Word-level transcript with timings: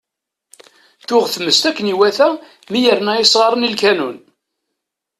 Tuɣ 1.07 1.25
tmes 1.27 1.61
akken 1.69 1.87
i 1.87 1.89
iwata 1.93 2.27
mi 2.71 2.79
yerna 2.81 3.13
isɣaren 3.19 3.67
i 3.67 3.69
lkanun. 3.73 4.17